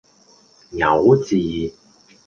[0.71, 1.37] 牛治